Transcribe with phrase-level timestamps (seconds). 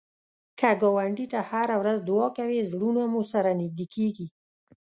[0.59, 4.27] که ګاونډي ته هره ورځ دعا کوې، زړونه مو سره نږدې کېږي